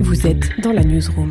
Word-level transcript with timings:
Vous 0.00 0.26
êtes 0.26 0.58
dans 0.62 0.72
la 0.72 0.82
newsroom. 0.82 1.28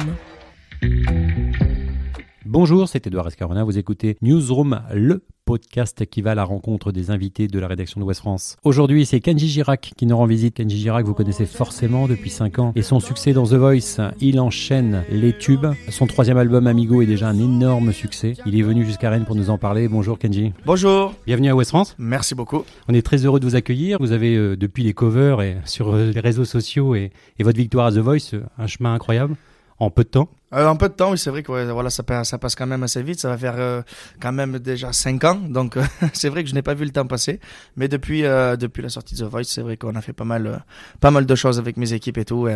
Bonjour, 2.62 2.89
c'est 2.89 3.08
Edouard 3.08 3.25
Escarona. 3.25 3.63
Vous 3.63 3.77
écoutez 3.77 4.17
Newsroom, 4.21 4.82
le 4.93 5.24
podcast 5.46 6.06
qui 6.06 6.21
va 6.21 6.32
à 6.32 6.35
la 6.35 6.43
rencontre 6.43 6.92
des 6.92 7.09
invités 7.09 7.48
de 7.48 7.58
la 7.58 7.69
rédaction 7.69 8.02
de 8.02 8.05
West 8.05 8.20
France. 8.20 8.57
Aujourd'hui, 8.66 9.05
c'est 9.05 9.21
Kenji 9.21 9.48
Girac 9.48 9.93
qui 9.96 10.05
nous 10.05 10.18
rend 10.18 10.25
visite. 10.25 10.55
Kenji 10.55 10.77
Girac, 10.77 11.05
vous 11.05 11.14
connaissez 11.14 11.45
forcément 11.45 12.09
depuis 12.09 12.30
5 12.30 12.59
ans 12.59 12.73
et 12.76 12.82
son 12.82 13.00
succès 13.00 13.32
dans 13.32 13.45
The 13.45 13.54
Voice. 13.54 14.12
Il 14.20 14.41
enchaîne 14.41 15.05
les 15.09 15.32
tubes. 15.32 15.68
Son 15.88 16.05
troisième 16.05 16.36
album 16.36 16.68
Amigo 16.68 17.02
est 17.02 17.05
déjà 17.05 17.30
un 17.30 17.40
énorme 17.40 17.94
succès. 17.94 18.34
Il 18.45 18.60
est 18.60 18.62
venu 18.62 18.84
jusqu'à 18.84 19.10
Rennes 19.10 19.23
pour 19.23 19.38
nous 19.38 19.50
en 19.50 19.57
parler. 19.57 19.88
Bonjour 19.88 20.20
Kenji. 20.20 20.52
Bonjour. 20.66 21.14
Bienvenue 21.26 21.52
à 21.52 21.55
West 21.55 21.70
France. 21.70 21.96
Merci 21.98 22.36
beaucoup. 22.36 22.66
On 22.89 22.94
est 22.94 23.05
très 23.05 23.26
heureux 23.26 23.39
de 23.39 23.46
vous 23.46 23.55
accueillir. 23.55 24.00
Vous 24.02 24.12
avez 24.12 24.36
euh, 24.36 24.57
depuis 24.57 24.84
les 24.84 24.91
covers 24.91 25.41
et 25.41 25.55
sur 25.64 25.96
euh, 25.96 26.12
les 26.12 26.20
réseaux 26.20 26.44
sociaux 26.44 26.94
et, 26.94 27.14
et 27.39 27.44
votre 27.44 27.57
victoire 27.57 27.86
à 27.86 27.91
The 27.94 28.00
Voice 28.00 28.34
euh, 28.34 28.41
un 28.57 28.68
chemin 28.68 28.94
incroyable 28.94 29.38
en 29.80 29.90
peu 29.90 30.04
de 30.04 30.10
temps. 30.10 30.30
Euh, 30.53 30.67
en 30.67 30.76
peu 30.76 30.89
de 30.89 30.94
temps, 30.94 31.12
oui, 31.12 31.17
c'est 31.17 31.30
vrai 31.30 31.44
que 31.44 31.71
voilà, 31.71 31.89
ça, 31.89 32.03
ça 32.23 32.38
passe 32.39 32.55
quand 32.55 32.66
même 32.66 32.81
assez 32.81 33.03
vite. 33.03 33.20
Ça 33.20 33.30
va 33.30 33.38
faire 33.38 33.55
euh, 33.57 33.81
quand 34.20 34.31
même 34.31 34.57
déjà 34.59 34.91
5 34.91 35.23
ans. 35.23 35.35
Donc, 35.48 35.77
euh, 35.77 35.84
c'est 36.13 36.30
vrai 36.30 36.44
que 36.44 36.49
je 36.49 36.55
n'ai 36.55 36.62
pas 36.62 36.73
vu 36.73 36.85
le 36.85 36.91
temps 36.91 37.05
passer. 37.05 37.40
Mais 37.76 37.88
depuis, 37.88 38.26
euh, 38.26 38.55
depuis 38.55 38.81
la 38.81 38.90
sortie 38.90 39.16
de 39.16 39.20
The 39.20 39.30
Voice, 39.30 39.43
c'est 39.43 39.62
vrai 39.62 39.77
qu'on 39.77 39.95
a 39.95 40.02
fait 40.02 40.13
pas 40.13 40.23
mal, 40.23 40.63
pas 40.99 41.12
mal 41.12 41.26
de 41.26 41.35
choses 41.35 41.59
avec 41.59 41.77
mes 41.77 41.93
équipes 41.93 42.17
et 42.17 42.26
tout. 42.26 42.48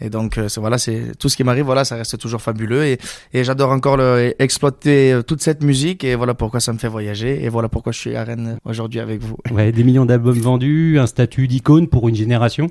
et 0.00 0.10
donc, 0.10 0.38
voilà, 0.56 0.78
c'est 0.78 1.16
tout 1.18 1.28
ce 1.28 1.36
qui 1.36 1.44
m'arrive. 1.44 1.64
Voilà, 1.64 1.84
ça 1.84 1.96
reste 1.96 2.18
toujours 2.18 2.40
fabuleux. 2.40 2.84
Et, 2.84 2.98
j'adore 3.32 3.70
encore 3.70 4.00
exploiter 4.38 5.20
toute 5.26 5.42
cette 5.42 5.62
musique. 5.62 6.04
Et 6.04 6.14
voilà 6.14 6.34
pourquoi 6.34 6.60
ça 6.60 6.72
me 6.72 6.78
fait 6.78 6.88
voyager. 6.88 7.44
Et 7.44 7.48
voilà 7.48 7.68
pourquoi 7.68 7.92
je 7.92 7.98
suis 7.98 8.16
à 8.16 8.24
Rennes 8.24 8.58
aujourd'hui 8.64 9.00
avec 9.00 9.20
vous. 9.20 9.36
Ouais, 9.50 9.72
des 9.72 9.82
millions 9.82 10.06
d'albums 10.06 10.38
vendus, 10.38 10.98
un 11.00 11.06
statut 11.06 11.48
d'icône 11.48 11.88
pour 11.88 12.08
une 12.08 12.14
génération. 12.14 12.68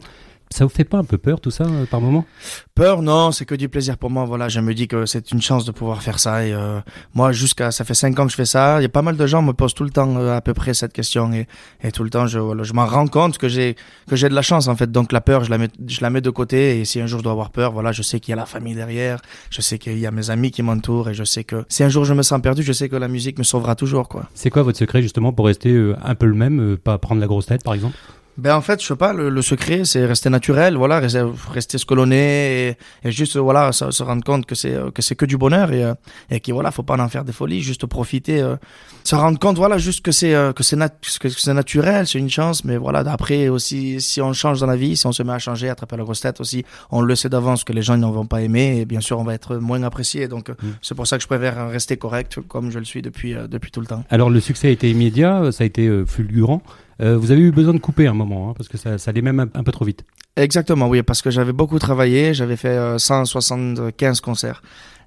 Ça 0.53 0.65
vous 0.65 0.69
fait 0.69 0.83
pas 0.83 0.99
un 0.99 1.03
peu 1.03 1.17
peur 1.17 1.41
tout 1.41 1.49
ça 1.49 1.63
euh, 1.63 1.87
par 1.87 1.99
moment? 1.99 2.27
Peur, 2.75 3.01
non, 3.01 3.31
c'est 3.31 3.43
que 3.43 3.55
du 3.55 3.69
plaisir 3.69 3.97
pour 3.97 4.11
moi. 4.11 4.23
Voilà, 4.25 4.49
je 4.49 4.59
me 4.59 4.75
dis 4.75 4.87
que 4.87 5.07
c'est 5.07 5.31
une 5.31 5.41
chance 5.41 5.65
de 5.65 5.71
pouvoir 5.71 6.03
faire 6.03 6.19
ça. 6.19 6.45
Et 6.45 6.53
euh, 6.53 6.79
moi, 7.15 7.31
jusqu'à 7.31 7.71
ça 7.71 7.83
fait 7.83 7.95
cinq 7.95 8.19
ans 8.19 8.25
que 8.25 8.31
je 8.31 8.35
fais 8.35 8.45
ça. 8.45 8.79
Il 8.79 8.83
y 8.83 8.85
a 8.85 8.89
pas 8.89 9.01
mal 9.01 9.17
de 9.17 9.25
gens 9.25 9.41
me 9.41 9.53
posent 9.53 9.73
tout 9.73 9.83
le 9.83 9.89
temps 9.89 10.15
euh, 10.15 10.37
à 10.37 10.41
peu 10.41 10.53
près 10.53 10.75
cette 10.75 10.93
question 10.93 11.33
et, 11.33 11.47
et 11.81 11.91
tout 11.91 12.03
le 12.03 12.11
temps, 12.11 12.27
je, 12.27 12.37
voilà, 12.37 12.61
je 12.61 12.71
m'en 12.73 12.85
rends 12.85 13.07
compte 13.07 13.39
que 13.39 13.47
j'ai 13.47 13.75
que 14.07 14.15
j'ai 14.15 14.29
de 14.29 14.35
la 14.35 14.43
chance 14.43 14.67
en 14.67 14.75
fait. 14.75 14.91
Donc 14.91 15.11
la 15.11 15.21
peur, 15.21 15.43
je 15.43 15.49
la 15.49 15.57
mets, 15.57 15.69
je 15.87 16.01
la 16.01 16.11
mets 16.11 16.21
de 16.21 16.29
côté. 16.29 16.79
Et 16.79 16.85
si 16.85 17.01
un 17.01 17.07
jour 17.07 17.17
je 17.17 17.23
dois 17.23 17.31
avoir 17.31 17.49
peur, 17.49 17.71
voilà, 17.71 17.91
je 17.91 18.03
sais 18.03 18.19
qu'il 18.19 18.29
y 18.29 18.33
a 18.33 18.37
la 18.37 18.45
famille 18.45 18.75
derrière. 18.75 19.21
Je 19.49 19.61
sais 19.61 19.79
qu'il 19.79 19.97
y 19.97 20.05
a 20.05 20.11
mes 20.11 20.29
amis 20.29 20.51
qui 20.51 20.61
m'entourent 20.61 21.09
et 21.09 21.15
je 21.15 21.23
sais 21.23 21.43
que 21.43 21.65
si 21.67 21.83
un 21.83 21.89
jour 21.89 22.05
je 22.05 22.13
me 22.13 22.21
sens 22.21 22.39
perdu, 22.39 22.61
je 22.61 22.73
sais 22.73 22.89
que 22.89 22.95
la 22.95 23.07
musique 23.07 23.39
me 23.39 23.43
sauvera 23.43 23.73
toujours, 23.73 24.07
quoi. 24.07 24.29
C'est 24.35 24.51
quoi 24.51 24.61
votre 24.61 24.77
secret 24.77 25.01
justement 25.01 25.33
pour 25.33 25.47
rester 25.47 25.93
un 26.03 26.13
peu 26.13 26.27
le 26.27 26.35
même, 26.35 26.77
pas 26.77 26.99
prendre 26.99 27.21
la 27.21 27.27
grosse 27.27 27.47
tête 27.47 27.63
par 27.63 27.73
exemple? 27.73 27.97
Ben 28.35 28.55
en 28.55 28.61
fait, 28.61 28.81
je 28.81 28.87
sais 28.87 28.95
pas, 28.95 29.13
le, 29.13 29.29
le 29.29 29.41
secret, 29.43 29.85
c'est 29.85 30.03
rester 30.07 30.27
naturel, 30.31 30.75
voilà, 30.75 30.99
rester, 30.99 31.23
rester 31.51 31.77
ce 31.77 31.85
que 31.85 31.93
l'on 31.93 32.09
est 32.09 32.77
et, 33.03 33.07
et 33.07 33.11
juste 33.11 33.37
voilà, 33.37 33.71
se, 33.71 33.91
se 33.91 34.01
rendre 34.01 34.23
compte 34.23 34.47
que 34.47 34.55
c'est 34.55 34.75
que 34.95 35.03
c'est 35.03 35.15
que 35.15 35.25
du 35.25 35.37
bonheur 35.37 35.71
et 35.71 35.83
euh, 35.83 35.93
et 36.31 36.39
qu'il 36.39 36.55
voilà, 36.55 36.71
faut 36.71 36.81
pas 36.81 36.97
en 36.97 37.09
faire 37.09 37.23
des 37.25 37.31
folies, 37.31 37.61
juste 37.61 37.85
profiter, 37.85 38.41
euh, 38.41 38.55
se 39.03 39.15
rendre 39.15 39.37
compte 39.37 39.57
voilà, 39.57 39.77
juste 39.77 40.03
que 40.03 40.11
c'est 40.11 40.33
euh, 40.33 40.51
que 40.51 40.63
c'est 40.63 40.75
nat- 40.75 40.89
que 41.19 41.29
c'est 41.29 41.53
naturel, 41.53 42.07
c'est 42.07 42.17
une 42.17 42.29
chance, 42.31 42.63
mais 42.63 42.75
voilà, 42.77 42.99
après 43.11 43.49
aussi 43.49 44.01
si 44.01 44.19
on 44.19 44.33
change 44.33 44.59
dans 44.61 44.65
la 44.67 44.77
vie, 44.77 44.97
si 44.97 45.05
on 45.05 45.11
se 45.11 45.21
met 45.21 45.33
à 45.33 45.37
changer, 45.39 45.69
à 45.69 45.73
attraper 45.73 45.97
la 45.97 46.03
grosse 46.03 46.21
tête 46.21 46.41
aussi, 46.41 46.65
on 46.89 47.01
le 47.01 47.15
sait 47.15 47.29
d'avance 47.29 47.63
que 47.63 47.71
les 47.71 47.83
gens 47.83 47.97
n'en 47.97 48.11
vont 48.11 48.25
pas 48.25 48.41
aimer 48.41 48.79
et 48.79 48.85
bien 48.85 48.99
sûr 49.01 49.19
on 49.19 49.23
va 49.23 49.35
être 49.35 49.57
moins 49.57 49.83
apprécié, 49.83 50.27
donc 50.27 50.49
euh, 50.49 50.53
Mm. 50.63 50.67
c'est 50.81 50.95
pour 50.95 51.05
ça 51.05 51.17
que 51.17 51.23
je 51.23 51.27
préfère 51.27 51.69
rester 51.69 51.97
correct 51.97 52.39
comme 52.47 52.71
je 52.71 52.79
le 52.79 52.85
suis 52.85 53.01
depuis 53.03 53.35
euh, 53.35 53.47
depuis 53.47 53.69
tout 53.69 53.79
le 53.81 53.85
temps. 53.87 54.03
Alors 54.09 54.29
le 54.31 54.39
succès 54.39 54.69
a 54.69 54.71
été 54.71 54.89
immédiat, 54.89 55.51
ça 55.51 55.63
a 55.63 55.67
été 55.67 55.87
euh, 55.87 56.05
fulgurant. 56.05 56.63
Euh, 57.03 57.17
vous 57.17 57.31
avez 57.31 57.41
eu 57.41 57.51
besoin 57.51 57.73
de 57.73 57.79
couper 57.79 58.07
un 58.07 58.13
moment, 58.13 58.49
hein, 58.49 58.53
parce 58.55 58.69
que 58.69 58.77
ça, 58.77 58.95
allait 59.07 59.21
même 59.21 59.39
un, 59.39 59.63
peu 59.63 59.71
trop 59.71 59.83
vite. 59.85 60.05
Exactement, 60.35 60.87
oui, 60.87 61.03
parce 61.03 61.21
que 61.21 61.29
j'avais 61.29 61.51
beaucoup 61.51 61.77
travaillé, 61.77 62.33
j'avais 62.33 62.55
fait 62.55 62.69
euh, 62.69 62.97
175 62.97 64.21
concerts 64.21 64.63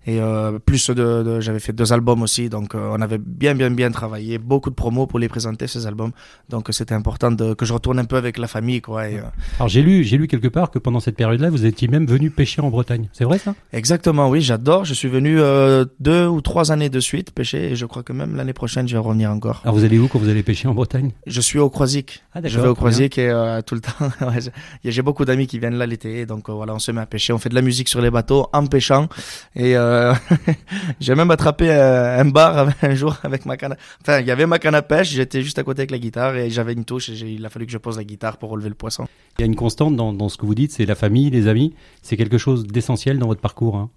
et 0.06 0.20
euh, 0.20 0.58
plus 0.58 0.88
de, 0.90 0.94
de- 0.94 1.40
j'avais 1.40 1.58
fait 1.60 1.72
deux 1.72 1.92
albums 1.92 2.22
aussi, 2.22 2.48
donc 2.48 2.74
euh, 2.74 2.90
on 2.92 3.00
avait 3.00 3.18
bien 3.18 3.54
bien 3.54 3.70
bien 3.70 3.90
travaillé, 3.90 4.38
beaucoup 4.38 4.70
de 4.70 4.74
promos 4.74 5.06
pour 5.06 5.18
les 5.18 5.28
présenter 5.28 5.66
ces 5.66 5.86
albums, 5.86 6.12
donc 6.48 6.68
euh, 6.68 6.72
c'était 6.72 6.94
important 6.94 7.30
de, 7.30 7.54
que 7.54 7.64
je 7.66 7.72
retourne 7.72 7.98
un 7.98 8.04
peu 8.04 8.16
avec 8.16 8.38
la 8.38 8.46
famille, 8.46 8.80
quoi. 8.80 9.08
Et, 9.08 9.18
euh, 9.18 9.22
Alors 9.58 9.68
j'ai 9.68 9.82
lu, 9.82 10.04
j'ai 10.04 10.16
lu 10.16 10.26
quelque 10.28 10.48
part 10.48 10.70
que 10.70 10.78
pendant 10.78 11.00
cette 11.00 11.16
période-là, 11.16 11.50
vous 11.50 11.64
étiez 11.66 11.88
même 11.88 12.06
venu 12.06 12.30
pêcher 12.30 12.60
en 12.62 12.70
Bretagne. 12.70 13.08
C'est 13.12 13.24
vrai 13.24 13.38
ça? 13.38 13.54
Exactement, 13.72 14.28
oui, 14.30 14.40
j'adore. 14.40 14.84
Je 14.84 14.94
suis 14.94 15.08
venu 15.08 15.40
euh, 15.40 15.84
deux 16.00 16.26
ou 16.26 16.40
trois 16.40 16.72
années 16.72 16.88
de 16.88 17.00
suite 17.00 17.30
pêcher 17.32 17.72
et 17.72 17.76
je 17.76 17.86
crois 17.86 18.02
que 18.02 18.12
même 18.12 18.36
l'année 18.36 18.52
prochaine 18.52 18.86
je 18.88 18.92
vais 18.94 18.98
revenir 19.02 19.30
encore. 19.30 19.60
Alors 19.64 19.74
vous 19.74 19.84
allez 19.84 19.98
où 19.98 20.08
quand 20.08 20.18
vous 20.18 20.28
allez 20.28 20.42
pêcher 20.42 20.68
en 20.68 20.74
Bretagne? 20.74 21.12
Je 21.26 21.40
suis 21.40 21.58
au 21.58 21.68
Croisic. 21.70 22.22
Ah 22.34 22.40
Je 22.44 22.60
vais 22.60 22.68
au 22.68 22.74
Croisic 22.74 23.18
et 23.18 23.28
euh, 23.28 23.60
tout 23.62 23.74
le 23.74 23.80
temps. 23.80 24.10
j'ai- 24.84 25.02
beaucoup 25.02 25.24
d'amis 25.24 25.46
qui 25.46 25.58
viennent 25.58 25.76
là 25.76 25.86
l'été, 25.86 26.26
donc 26.26 26.50
voilà, 26.50 26.74
on 26.74 26.78
se 26.80 26.90
met 26.90 27.00
à 27.00 27.06
pêcher. 27.06 27.32
On 27.32 27.38
fait 27.38 27.48
de 27.48 27.54
la 27.54 27.62
musique 27.62 27.88
sur 27.88 28.00
les 28.00 28.10
bateaux 28.10 28.48
en 28.52 28.66
pêchant. 28.66 29.08
Et 29.54 29.76
euh, 29.96 30.14
j'ai 31.00 31.14
même 31.14 31.30
attrapé 31.30 31.70
un 31.72 32.24
bar 32.26 32.68
un 32.82 32.94
jour 32.94 33.16
avec 33.22 33.46
ma 33.46 33.56
canne. 33.56 33.72
à- 33.72 33.76
Enfin, 34.02 34.20
il 34.20 34.26
y 34.26 34.30
avait 34.30 34.46
ma 34.46 34.58
canne 34.58 34.74
à 34.74 34.82
pêche. 34.82 35.10
J'étais 35.10 35.42
juste 35.42 35.58
à 35.58 35.62
côté 35.62 35.80
avec 35.80 35.90
la 35.90 35.98
guitare 35.98 36.36
et 36.36 36.50
j'avais 36.50 36.72
une 36.74 36.84
touche. 36.84 37.08
Et 37.08 37.14
il 37.14 37.44
a 37.44 37.48
fallu 37.50 37.66
que 37.66 37.72
je 37.72 37.78
pose 37.78 37.96
la 37.96 38.04
guitare 38.04 38.36
pour 38.36 38.50
relever 38.50 38.68
le 38.68 38.74
poisson. 38.74 39.06
Il 39.38 39.42
y 39.42 39.44
a 39.44 39.46
une 39.46 39.56
constante 39.56 39.96
dans, 39.96 40.12
dans 40.12 40.28
ce 40.28 40.36
que 40.36 40.46
vous 40.46 40.54
dites, 40.54 40.72
c'est 40.72 40.86
la 40.86 40.94
famille, 40.94 41.30
les 41.30 41.48
amis. 41.48 41.74
C'est 42.02 42.16
quelque 42.16 42.38
chose 42.38 42.66
d'essentiel 42.66 43.18
dans 43.18 43.26
votre 43.26 43.40
parcours. 43.40 43.76
hein. 43.76 43.90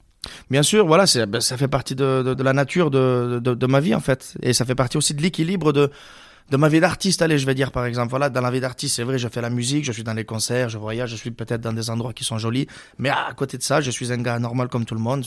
Bien 0.52 0.64
sûr, 0.64 0.86
voilà, 0.86 1.06
ben, 1.28 1.40
ça 1.40 1.56
fait 1.56 1.70
partie 1.70 1.96
de, 1.96 2.24
de, 2.24 2.34
de 2.34 2.44
la 2.44 2.52
nature 2.52 2.92
de 2.92 3.66
ma 3.68 3.80
vie 3.80 3.96
en 3.96 4.02
fait, 4.02 4.34
et 4.44 4.52
ça 4.52 4.66
fait 4.66 4.76
partie 4.76 4.98
aussi 4.98 5.14
de 5.14 5.22
l'équilibre 5.22 5.72
de 5.72 5.92
de 6.52 6.58
ma 6.58 6.70
vie 6.70 6.80
d'artiste. 6.80 7.22
Allez, 7.22 7.38
je 7.38 7.46
vais 7.46 7.56
dire 7.56 7.72
par 7.72 7.86
exemple, 7.86 8.10
voilà, 8.10 8.30
dans 8.30 8.42
la 8.42 8.52
vie 8.52 8.60
d'artiste, 8.60 8.96
c'est 8.96 9.04
vrai, 9.04 9.18
je 9.20 9.28
fais 9.28 9.42
la 9.42 9.50
musique, 9.50 9.86
je 9.86 9.92
suis 9.92 10.04
dans 10.04 10.14
les 10.14 10.26
concerts, 10.26 10.70
je 10.70 10.78
voyage, 10.78 11.10
je 11.12 11.16
suis 11.16 11.32
peut-être 11.32 11.62
dans 11.62 11.74
des 11.74 11.90
endroits 11.90 12.14
qui 12.14 12.24
sont 12.24 12.38
jolis, 12.38 12.68
mais 12.98 13.10
à 13.10 13.32
côté 13.36 13.58
de 13.58 13.64
ça, 13.64 13.82
je 13.82 13.92
suis 13.92 14.12
un 14.12 14.18
gars 14.22 14.40
normal 14.40 14.68
comme 14.68 14.86
tout 14.86 14.96
le 14.96 15.02
monde, 15.02 15.26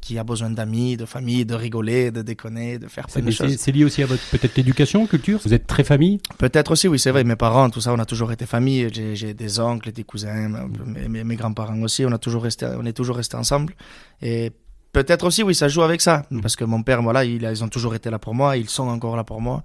qui 0.00 0.18
a 0.18 0.24
besoin 0.24 0.50
d'amis, 0.50 0.96
de 0.96 1.04
famille, 1.04 1.44
de 1.44 1.54
rigoler, 1.54 2.10
de 2.10 2.22
déconner, 2.22 2.78
de 2.78 2.86
faire 2.88 3.06
plein 3.06 3.22
de 3.22 3.30
choses. 3.30 3.56
c'est- 3.56 3.72
lié 3.72 3.84
aussi 3.84 4.02
à 4.02 4.06
votre 4.06 4.22
peut-être 4.30 4.58
éducation, 4.58 5.06
culture. 5.06 5.40
Vous 5.44 5.54
êtes 5.54 5.66
très 5.66 5.84
famille. 5.84 6.20
Peut-être 6.38 6.70
aussi, 6.72 6.88
oui, 6.88 6.98
c'est 6.98 7.10
vrai. 7.10 7.22
Mes 7.24 7.36
parents, 7.36 7.68
tout 7.70 7.80
ça, 7.80 7.92
on 7.92 7.98
a 7.98 8.06
toujours 8.06 8.32
été 8.32 8.46
famille. 8.46 8.88
J'ai, 8.92 9.14
j'ai 9.14 9.34
des 9.34 9.60
oncles, 9.60 9.92
des 9.92 10.04
cousins, 10.04 10.48
mes, 10.86 11.08
mes, 11.08 11.24
mes 11.24 11.36
grands-parents 11.36 11.80
aussi. 11.82 12.04
On 12.06 12.12
a 12.12 12.18
toujours 12.18 12.42
resté, 12.42 12.66
on 12.78 12.84
est 12.86 12.92
toujours 12.92 13.16
resté 13.16 13.36
ensemble. 13.36 13.74
Et 14.22 14.52
peut-être 14.92 15.26
aussi, 15.26 15.42
oui, 15.42 15.54
ça 15.54 15.68
joue 15.68 15.82
avec 15.82 16.00
ça, 16.00 16.24
parce 16.42 16.56
que 16.56 16.64
mon 16.64 16.82
père, 16.82 17.02
voilà, 17.02 17.24
il, 17.24 17.42
ils 17.42 17.64
ont 17.64 17.68
toujours 17.68 17.94
été 17.94 18.10
là 18.10 18.18
pour 18.18 18.34
moi, 18.34 18.56
ils 18.56 18.68
sont 18.68 18.88
encore 18.88 19.16
là 19.16 19.24
pour 19.24 19.40
moi. 19.40 19.62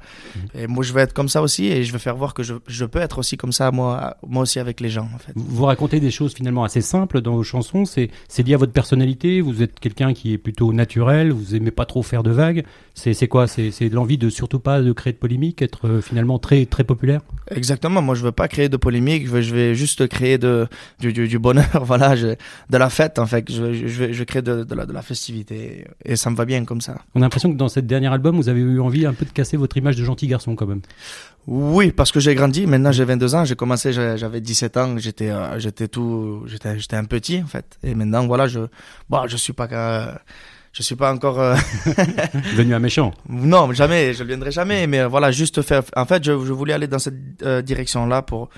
Et 0.55 0.67
moi, 0.67 0.83
je 0.83 0.93
veux 0.93 1.01
être 1.01 1.13
comme 1.13 1.29
ça 1.29 1.41
aussi, 1.41 1.67
et 1.67 1.83
je 1.83 1.93
veux 1.93 1.99
faire 1.99 2.15
voir 2.15 2.33
que 2.33 2.43
je, 2.43 2.55
je 2.67 2.85
peux 2.85 2.99
être 2.99 3.19
aussi 3.19 3.37
comme 3.37 3.51
ça, 3.51 3.71
moi, 3.71 4.17
moi 4.27 4.43
aussi 4.43 4.59
avec 4.59 4.79
les 4.79 4.89
gens, 4.89 5.09
en 5.13 5.17
fait. 5.17 5.33
Vous 5.35 5.65
racontez 5.65 5.99
des 5.99 6.11
choses 6.11 6.33
finalement 6.33 6.63
assez 6.63 6.81
simples 6.81 7.21
dans 7.21 7.33
vos 7.33 7.43
chansons. 7.43 7.85
C'est 7.85 8.09
c'est 8.27 8.43
lié 8.43 8.53
à 8.53 8.57
votre 8.57 8.71
personnalité. 8.71 9.41
Vous 9.41 9.61
êtes 9.61 9.79
quelqu'un 9.79 10.13
qui 10.13 10.33
est 10.33 10.37
plutôt 10.37 10.73
naturel. 10.73 11.31
Vous 11.31 11.55
aimez 11.55 11.71
pas 11.71 11.85
trop 11.85 12.03
faire 12.03 12.23
de 12.23 12.31
vagues. 12.31 12.63
C'est 12.93 13.13
c'est 13.13 13.27
quoi? 13.27 13.47
C'est 13.47 13.71
c'est 13.71 13.89
l'envie 13.89 14.17
de 14.17 14.29
surtout 14.29 14.59
pas 14.59 14.81
de 14.81 14.91
créer 14.91 15.13
de 15.13 15.17
polémique, 15.17 15.61
être 15.61 15.87
euh, 15.87 16.01
finalement 16.01 16.39
très 16.39 16.65
très 16.65 16.83
populaire? 16.83 17.21
Exactement. 17.49 18.01
Moi, 18.01 18.15
je 18.15 18.23
veux 18.23 18.31
pas 18.31 18.47
créer 18.47 18.69
de 18.69 18.77
polémique. 18.77 19.25
Je 19.25 19.31
veux, 19.31 19.41
je 19.41 19.53
vais 19.53 19.75
juste 19.75 20.07
créer 20.07 20.37
de, 20.37 20.67
du, 20.99 21.13
du, 21.13 21.27
du 21.27 21.39
bonheur. 21.39 21.63
Voilà, 21.83 22.15
je, 22.15 22.27
de 22.69 22.77
la 22.77 22.89
fête, 22.89 23.19
en 23.19 23.25
fait. 23.25 23.51
Je, 23.51 23.73
je, 23.73 23.99
vais, 23.99 24.13
je 24.13 24.23
créer 24.23 24.41
de, 24.41 24.63
de, 24.63 24.75
la, 24.75 24.85
de 24.85 24.93
la 24.93 25.01
festivité. 25.13 25.85
Et 26.05 26.15
ça 26.15 26.29
me 26.29 26.35
va 26.35 26.45
bien 26.45 26.65
comme 26.65 26.81
ça. 26.81 26.95
On 27.15 27.21
a 27.21 27.25
l'impression 27.25 27.51
que 27.51 27.57
dans 27.57 27.69
cette 27.69 27.87
dernier 27.87 28.07
album, 28.07 28.35
vous 28.35 28.49
avez 28.49 28.61
eu 28.61 28.79
envie 28.79 29.05
un 29.05 29.13
peu 29.13 29.25
de 29.25 29.31
casser 29.31 29.57
votre 29.57 29.77
image 29.77 29.95
de 29.95 30.03
gentil 30.03 30.27
garçon 30.27 30.55
quand 30.55 30.65
même. 30.67 30.81
Oui, 31.45 31.91
parce 31.91 32.11
que 32.11 32.19
j'ai 32.19 32.35
grandi. 32.35 32.65
Maintenant, 32.65 32.91
j'ai 32.91 33.05
22 33.05 33.35
ans. 33.35 33.45
J'ai 33.45 33.55
commencé, 33.55 33.93
j'avais 33.93 34.41
17 34.41 34.77
ans. 34.77 34.97
J'étais, 34.97 35.29
euh, 35.29 35.59
j'étais 35.59 35.87
tout, 35.87 36.43
j'étais, 36.47 36.79
j'étais 36.79 36.95
un 36.95 37.05
petit, 37.05 37.41
en 37.43 37.47
fait. 37.47 37.77
Et 37.83 37.93
maintenant, 37.95 38.25
voilà, 38.27 38.47
je, 38.47 38.59
bon, 39.09 39.27
je 39.27 39.37
suis 39.37 39.53
pas, 39.53 39.67
qu'un- 39.67 40.17
je 40.71 40.81
suis 40.81 40.95
pas 40.95 41.13
encore, 41.13 41.39
euh, 41.39 41.55
Devenu 42.55 42.73
un 42.73 42.79
méchant. 42.79 43.13
non, 43.29 43.71
jamais, 43.73 44.13
je 44.13 44.23
ne 44.23 44.27
viendrai 44.29 44.51
jamais. 44.51 44.87
Mais 44.87 45.01
euh, 45.01 45.07
voilà, 45.07 45.31
juste 45.31 45.61
faire, 45.61 45.83
en 45.95 46.05
fait, 46.05 46.23
je, 46.23 46.31
je 46.31 46.53
voulais 46.53 46.73
aller 46.73 46.87
dans 46.87 46.99
cette 46.99 47.15
euh, 47.43 47.61
direction-là 47.61 48.21
pour, 48.23 48.49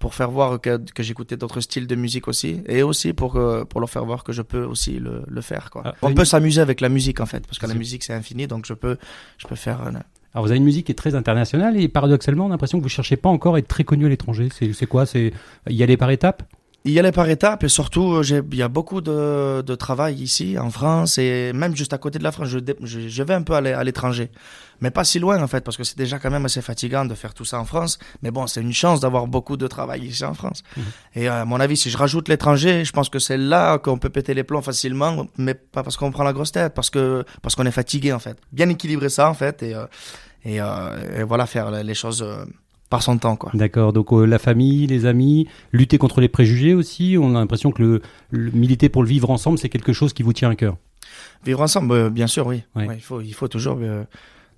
pour 0.00 0.14
faire 0.14 0.30
voir 0.32 0.60
que, 0.60 0.78
que 0.92 1.02
j'écoutais 1.04 1.36
d'autres 1.36 1.60
styles 1.60 1.86
de 1.86 1.94
musique 1.94 2.26
aussi. 2.26 2.62
Et 2.66 2.82
aussi 2.82 3.12
pour, 3.12 3.34
que- 3.34 3.62
pour 3.62 3.78
leur 3.80 3.88
faire 3.90 4.04
voir 4.04 4.24
que 4.24 4.32
je 4.32 4.42
peux 4.42 4.64
aussi 4.64 4.98
le, 4.98 5.22
le 5.28 5.40
faire, 5.42 5.70
quoi. 5.70 5.82
Ah, 5.84 5.94
On 6.02 6.08
une- 6.08 6.14
peut 6.16 6.24
s'amuser 6.24 6.60
avec 6.60 6.80
la 6.80 6.88
musique, 6.88 7.20
en 7.20 7.26
fait. 7.26 7.46
Parce 7.46 7.58
que 7.60 7.66
la 7.66 7.74
musique, 7.74 8.02
c'est 8.02 8.14
infini. 8.14 8.48
Donc, 8.48 8.66
je 8.66 8.74
peux, 8.74 8.96
je 9.38 9.46
peux 9.46 9.54
faire, 9.54 9.82
euh, 9.86 9.90
Alors 10.32 10.44
vous 10.44 10.50
avez 10.50 10.58
une 10.58 10.64
musique 10.64 10.86
qui 10.86 10.92
est 10.92 10.96
très 10.96 11.14
internationale 11.14 11.78
et 11.80 11.86
paradoxalement, 11.88 12.44
on 12.46 12.48
a 12.48 12.50
l'impression 12.50 12.78
que 12.78 12.82
vous 12.82 12.88
cherchez 12.88 13.16
pas 13.16 13.28
encore 13.28 13.54
à 13.56 13.58
être 13.58 13.68
très 13.68 13.84
connu 13.84 14.06
à 14.06 14.08
l'étranger. 14.08 14.48
C'est 14.56 14.72
c'est 14.72 14.86
quoi? 14.86 15.04
C'est 15.06 15.32
y 15.68 15.82
aller 15.82 15.96
par 15.96 16.10
étapes? 16.10 16.42
Y 16.84 16.98
aller 16.98 17.12
par 17.12 17.28
étapes 17.28 17.62
et 17.64 17.68
surtout, 17.68 18.14
euh, 18.14 18.22
j'ai- 18.22 18.40
il 18.52 18.56
y 18.58 18.62
a 18.62 18.68
beaucoup 18.68 19.00
de, 19.02 19.62
de 19.62 19.74
travail 19.74 20.14
ici 20.14 20.58
en 20.58 20.70
France 20.70 21.18
et 21.18 21.52
même 21.52 21.76
juste 21.76 21.92
à 21.92 21.98
côté 21.98 22.18
de 22.18 22.24
la 22.24 22.32
France. 22.32 22.48
Je, 22.48 22.58
je, 22.82 23.08
je 23.08 23.22
vais 23.22 23.34
un 23.34 23.42
peu 23.42 23.52
aller 23.54 23.72
à 23.72 23.84
l'étranger, 23.84 24.30
mais 24.80 24.90
pas 24.90 25.04
si 25.04 25.18
loin 25.18 25.42
en 25.42 25.46
fait, 25.46 25.62
parce 25.62 25.76
que 25.76 25.84
c'est 25.84 25.98
déjà 25.98 26.18
quand 26.18 26.30
même 26.30 26.46
assez 26.46 26.62
fatigant 26.62 27.04
de 27.04 27.14
faire 27.14 27.34
tout 27.34 27.44
ça 27.44 27.60
en 27.60 27.66
France. 27.66 27.98
Mais 28.22 28.30
bon, 28.30 28.46
c'est 28.46 28.62
une 28.62 28.72
chance 28.72 28.98
d'avoir 29.00 29.26
beaucoup 29.26 29.58
de 29.58 29.66
travail 29.66 30.04
ici 30.06 30.24
en 30.24 30.32
France. 30.32 30.62
Et 31.14 31.28
euh, 31.28 31.42
à 31.42 31.44
mon 31.44 31.60
avis, 31.60 31.76
si 31.76 31.90
je 31.90 31.98
rajoute 31.98 32.28
l'étranger, 32.28 32.84
je 32.86 32.92
pense 32.92 33.10
que 33.10 33.18
c'est 33.18 33.36
là 33.36 33.76
qu'on 33.78 33.98
peut 33.98 34.08
péter 34.10 34.32
les 34.32 34.42
plombs 34.44 34.62
facilement, 34.62 35.26
mais 35.36 35.52
pas 35.54 35.82
parce 35.82 35.98
qu'on 35.98 36.10
prend 36.10 36.24
la 36.24 36.32
grosse 36.32 36.52
tête, 36.52 36.72
parce 36.72 36.88
que 36.88 37.24
parce 37.42 37.54
qu'on 37.56 37.66
est 37.66 37.70
fatigué 37.72 38.12
en 38.14 38.18
fait. 38.20 38.38
Bien 38.52 38.68
équilibrer 38.70 39.10
ça 39.10 39.28
en 39.28 39.34
fait 39.34 39.62
et 39.62 39.74
euh, 39.74 39.84
et, 40.46 40.56
et 40.56 41.22
voilà 41.24 41.44
faire 41.44 41.70
les 41.70 41.94
choses. 41.94 42.24
Par 42.90 43.02
son 43.02 43.16
temps, 43.16 43.36
quoi. 43.36 43.50
D'accord. 43.54 43.92
Donc 43.94 44.12
euh, 44.12 44.26
la 44.26 44.38
famille, 44.38 44.86
les 44.86 45.06
amis, 45.06 45.48
lutter 45.72 45.96
contre 45.96 46.20
les 46.20 46.28
préjugés 46.28 46.74
aussi. 46.74 47.16
On 47.18 47.30
a 47.36 47.38
l'impression 47.38 47.70
que 47.70 47.82
le, 47.82 48.02
le 48.30 48.50
militer 48.50 48.88
pour 48.90 49.02
le 49.02 49.08
vivre 49.08 49.30
ensemble, 49.30 49.58
c'est 49.58 49.68
quelque 49.70 49.92
chose 49.94 50.12
qui 50.12 50.22
vous 50.22 50.32
tient 50.34 50.50
à 50.50 50.56
cœur. 50.56 50.76
Vivre 51.44 51.60
ensemble, 51.62 51.92
euh, 51.92 52.10
bien 52.10 52.26
sûr, 52.26 52.46
oui. 52.46 52.62
Ouais. 52.76 52.86
Ouais, 52.86 52.96
il 52.96 53.00
faut, 53.00 53.20
il 53.20 53.32
faut 53.32 53.48
toujours. 53.48 53.78
euh, 53.80 54.04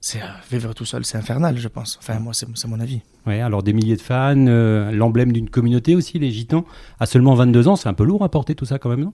c'est 0.05 0.21
vivre 0.51 0.75
tout 0.75 0.85
seul, 0.85 1.05
c'est 1.05 1.17
infernal, 1.17 1.57
je 1.59 1.69
pense. 1.69 1.97
Enfin, 2.03 2.19
moi, 2.19 2.33
c'est 2.35 2.67
mon 2.67 2.81
avis. 2.81 3.01
Ouais, 3.25 3.41
alors 3.41 3.63
des 3.63 3.73
milliers 3.73 3.95
de 3.95 4.01
fans, 4.03 4.35
euh, 4.49 4.91
l'emblème 4.91 5.31
d'une 5.31 5.49
communauté 5.49 5.95
aussi, 5.95 6.19
les 6.19 6.33
gitans. 6.33 6.65
À 6.99 7.07
seulement 7.07 7.37
22 7.37 7.69
ans, 7.69 7.77
c'est 7.77 7.89
un 7.89 7.95
peu 7.95 8.03
lourd 8.03 8.25
à 8.25 8.29
porter 8.29 8.57
tout 8.57 8.65
ça 8.65 8.81
quand 8.81 8.89
même, 8.91 9.01
non? 9.05 9.13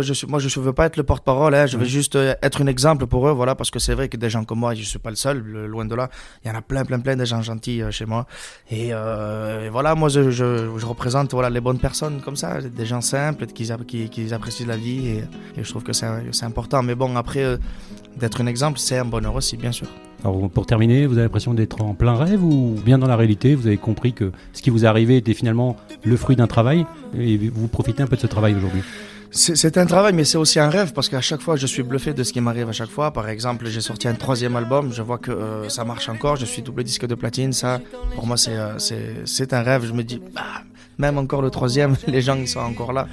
Je 0.00 0.12
suis, 0.12 0.28
moi, 0.28 0.38
je 0.38 0.46
ne 0.60 0.64
veux 0.64 0.72
pas 0.72 0.86
être 0.86 0.96
le 0.96 1.02
porte-parole. 1.02 1.56
hein, 1.56 1.66
je 1.66 1.76
veux 1.76 1.82
Ouais. 1.82 1.88
juste 1.88 2.14
euh, 2.14 2.34
être 2.40 2.62
un 2.62 2.68
exemple 2.68 3.08
pour 3.08 3.26
eux, 3.28 3.32
voilà, 3.32 3.56
parce 3.56 3.72
que 3.72 3.80
c'est 3.80 3.94
vrai 3.94 4.08
que 4.08 4.16
des 4.16 4.30
gens 4.30 4.44
comme 4.44 4.60
moi, 4.60 4.74
je 4.74 4.84
suis 4.84 5.00
pas 5.00 5.10
le 5.10 5.16
seul, 5.16 5.38
loin 5.66 5.84
de 5.84 5.94
là. 5.96 6.08
Il 6.44 6.48
y 6.48 6.50
en 6.52 6.54
a 6.56 6.62
plein, 6.62 6.84
plein, 6.84 7.00
plein 7.00 7.16
de 7.16 7.24
gens 7.24 7.42
gentils 7.42 7.82
euh, 7.82 7.90
chez 7.90 8.06
moi. 8.06 8.26
Et, 8.70 8.90
euh, 8.92 9.66
et 9.66 9.70
voilà, 9.70 9.96
moi, 9.96 10.08
je, 10.08 10.30
je, 10.30 10.70
je 10.78 10.86
représente 10.86 11.32
voilà 11.32 11.50
les 11.50 11.60
bonnes 11.60 11.80
personnes 11.80 12.20
comme 12.24 12.36
ça, 12.36 12.60
des 12.62 12.86
gens 12.86 13.00
simples 13.00 13.46
qui, 13.46 13.72
app- 13.72 13.84
qui, 13.86 14.08
qui 14.08 14.32
apprécient 14.32 14.68
la 14.68 14.76
vie, 14.76 15.08
et, 15.08 15.18
et 15.56 15.64
je 15.64 15.68
trouve 15.68 15.82
que 15.82 15.92
c'est 15.92 16.44
important. 16.44 16.84
Mais 16.84 16.94
bon, 16.94 17.16
après, 17.16 17.58
d'être 18.16 18.40
un 18.40 18.46
exemple, 18.46 18.78
c'est 18.78 18.98
un 18.98 19.04
bonheur 19.04 19.34
aussi, 19.34 19.56
bien 19.56 19.72
sûr. 19.72 19.88
Alors 20.24 20.48
pour 20.50 20.66
terminer, 20.66 21.06
vous 21.06 21.14
avez 21.14 21.24
l'impression 21.24 21.52
d'être 21.52 21.82
en 21.82 21.94
plein 21.94 22.14
rêve 22.14 22.44
ou 22.44 22.76
bien 22.84 22.98
dans 22.98 23.08
la 23.08 23.16
réalité, 23.16 23.54
vous 23.56 23.66
avez 23.66 23.76
compris 23.76 24.12
que 24.12 24.30
ce 24.52 24.62
qui 24.62 24.70
vous 24.70 24.84
est 24.84 24.88
arrivé 24.88 25.16
était 25.16 25.34
finalement 25.34 25.76
le 26.04 26.16
fruit 26.16 26.36
d'un 26.36 26.46
travail 26.46 26.86
et 27.18 27.36
vous 27.36 27.66
profitez 27.66 28.02
un 28.02 28.06
peu 28.06 28.16
de 28.16 28.20
ce 28.20 28.28
travail 28.28 28.54
aujourd'hui? 28.54 28.82
C'est 29.34 29.78
un 29.78 29.86
travail, 29.86 30.12
mais 30.12 30.24
c'est 30.24 30.36
aussi 30.36 30.60
un 30.60 30.68
rêve 30.68 30.92
parce 30.92 31.08
qu'à 31.08 31.22
chaque 31.22 31.40
fois, 31.40 31.56
je 31.56 31.66
suis 31.66 31.82
bluffé 31.82 32.12
de 32.12 32.22
ce 32.22 32.34
qui 32.34 32.42
m'arrive 32.42 32.68
à 32.68 32.72
chaque 32.72 32.90
fois. 32.90 33.12
Par 33.12 33.30
exemple, 33.30 33.66
j'ai 33.66 33.80
sorti 33.80 34.06
un 34.06 34.12
troisième 34.12 34.56
album, 34.56 34.92
je 34.92 35.00
vois 35.00 35.16
que 35.16 35.30
euh, 35.30 35.70
ça 35.70 35.84
marche 35.84 36.10
encore, 36.10 36.36
je 36.36 36.44
suis 36.44 36.60
double 36.60 36.84
disque 36.84 37.06
de 37.06 37.14
platine. 37.14 37.54
Ça, 37.54 37.80
pour 38.14 38.26
moi, 38.26 38.36
c'est 38.36 38.58
euh, 38.58 39.46
un 39.52 39.62
rêve. 39.62 39.86
Je 39.86 39.94
me 39.94 40.04
dis, 40.04 40.20
bah, 40.34 40.42
même 40.98 41.18
encore 41.18 41.42
le 41.42 41.50
troisième, 41.50 41.96
les 42.06 42.20
gens 42.22 42.36
ils 42.36 42.48
sont 42.48 42.60
encore 42.60 42.92
là. 42.92 43.08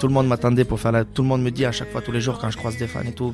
Tout 0.00 0.06
le 0.08 0.12
monde 0.12 0.26
m'attendait 0.28 0.64
pour 0.64 0.78
faire 0.80 0.92
la. 0.92 1.04
Tout 1.04 1.22
le 1.22 1.28
monde 1.28 1.42
me 1.42 1.50
dit 1.50 1.64
à 1.64 1.72
chaque 1.72 1.90
fois, 1.90 2.00
tous 2.00 2.12
les 2.12 2.20
jours, 2.20 2.38
quand 2.38 2.50
je 2.50 2.56
croise 2.56 2.76
des 2.76 2.86
fans 2.86 3.00
et 3.06 3.12
tout, 3.12 3.32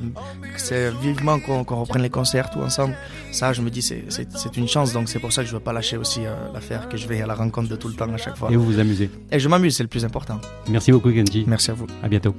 que 0.54 0.60
c'est 0.60 0.90
vivement 1.02 1.38
qu'on 1.40 1.64
qu'on 1.64 1.76
reprenne 1.82 2.02
les 2.02 2.10
concerts 2.10 2.50
tout 2.50 2.60
ensemble. 2.60 2.94
Ça, 3.32 3.52
je 3.52 3.62
me 3.62 3.70
dis, 3.70 3.82
c'est 3.82 4.04
c'est 4.08 4.28
c'est 4.36 4.56
une 4.56 4.68
chance. 4.68 4.92
Donc 4.92 5.08
c'est 5.08 5.18
pour 5.18 5.32
ça 5.32 5.42
que 5.42 5.48
je 5.48 5.54
veux 5.54 5.60
pas 5.60 5.72
lâcher 5.72 5.96
aussi 5.96 6.20
euh, 6.24 6.34
l'affaire, 6.52 6.88
que 6.88 6.96
je 6.96 7.06
vais 7.08 7.20
à 7.22 7.26
la 7.26 7.34
rencontre 7.34 7.68
de 7.68 7.76
tout 7.76 7.88
le 7.88 7.94
temps 7.94 8.12
à 8.12 8.16
chaque 8.16 8.36
fois. 8.36 8.50
et 8.50 8.56
vous 8.56 8.64
vous 8.64 8.78
amusez. 8.78 9.10
Et 9.30 9.38
je 9.38 9.48
m'amuse, 9.48 9.76
c'est 9.76 9.82
le 9.82 9.88
plus 9.88 10.04
important. 10.04 10.40
Merci 10.68 10.92
beaucoup 10.92 11.10
Genji, 11.10 11.44
Merci 11.46 11.70
à 11.70 11.74
vous. 11.74 11.86
à 12.02 12.08
bientôt. 12.08 12.34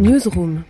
Newsroom. 0.00 0.64